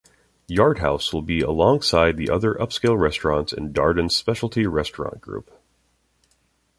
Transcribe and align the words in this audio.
Yard 0.47 0.79
House 0.79 1.13
will 1.13 1.21
be 1.21 1.41
alongside 1.41 2.17
the 2.17 2.27
other 2.27 2.55
upscale 2.55 2.99
restaurants 2.99 3.53
in 3.53 3.71
Darden's 3.71 4.15
Specialty 4.15 4.65
Restaurant 4.65 5.21
Group. 5.21 5.51